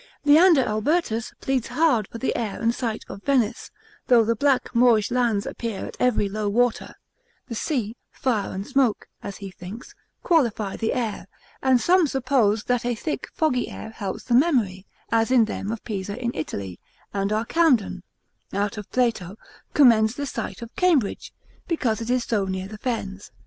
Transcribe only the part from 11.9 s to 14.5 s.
suppose, that a thick foggy air helps the